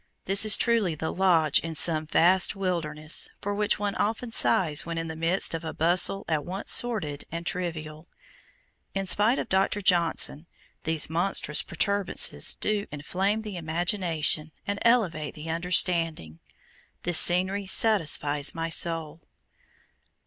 [0.25, 4.97] This is truly the "lodge in some vast wilderness" for which one often sighs when
[4.97, 8.07] in the midst of "a bustle at once sordid and trivial."
[8.95, 9.79] In spite of Dr.
[9.79, 10.47] Johnson,
[10.85, 16.39] these "monstrous protuberances" do "inflame the imagination and elevate the understanding."
[17.03, 19.21] This scenery satisfies my soul.